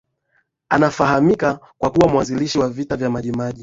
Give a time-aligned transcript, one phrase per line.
[0.69, 3.59] Anafahamika kwa kuwa mwanzilishi wa vita vya Maji Maji